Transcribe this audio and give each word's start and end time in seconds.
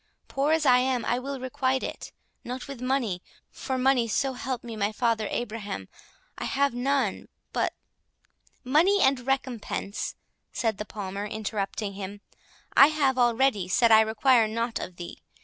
Poor 0.27 0.51
as 0.51 0.65
I 0.65 0.79
am, 0.79 1.05
I 1.05 1.19
will 1.19 1.39
requite 1.39 1.83
it—not 1.83 2.67
with 2.67 2.81
money, 2.81 3.21
for 3.51 3.77
money, 3.77 4.07
so 4.07 4.33
help 4.33 4.63
me 4.63 4.75
my 4.75 4.91
Father 4.91 5.27
Abraham, 5.29 5.89
I 6.39 6.45
have 6.45 6.73
none—but—" 6.73 7.75
"Money 8.77 8.99
and 9.03 9.19
recompense," 9.27 10.15
said 10.51 10.79
the 10.79 10.85
Palmer, 10.85 11.27
interrupting 11.27 11.93
him, 11.93 12.21
"I 12.75 12.87
have 12.87 13.19
already 13.19 13.67
said 13.67 13.91
I 13.91 14.01
require 14.01 14.47
not 14.47 14.79
of 14.79 14.95
thee. 14.95 15.19